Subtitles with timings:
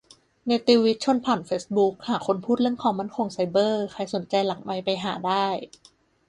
[0.45, 5.45] เนติวิทย์ชวนผ่านเฟซบุ๊ก หาคนพูดเรื่องความมั่นคงไซเบอร์ ใครสนใจหลังไมค์ไปหาได้